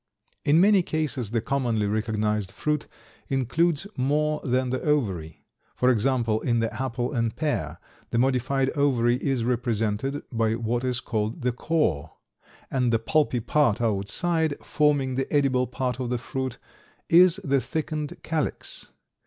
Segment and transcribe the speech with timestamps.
[0.43, 2.87] In many cases the commonly recognized fruit
[3.27, 5.45] includes more than the ovary.
[5.75, 7.77] For example, in the apple and pear
[8.09, 12.13] the modified ovary is represented by what is called the "core,"
[12.71, 16.57] and the pulpy part outside, forming the edible part of the fruit,
[17.07, 18.87] is the thickened calyx.